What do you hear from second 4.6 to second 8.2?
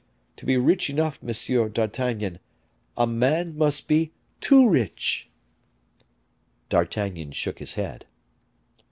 rich." D'Artagnan shook his head.